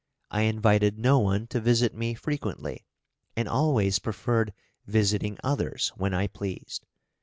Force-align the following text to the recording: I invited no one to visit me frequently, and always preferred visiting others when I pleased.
I 0.31 0.41
invited 0.41 0.97
no 0.97 1.19
one 1.19 1.45
to 1.49 1.59
visit 1.61 1.93
me 1.93 2.15
frequently, 2.15 2.87
and 3.35 3.47
always 3.47 3.99
preferred 3.99 4.51
visiting 4.87 5.37
others 5.43 5.89
when 5.89 6.11
I 6.11 6.25
pleased. 6.25 6.87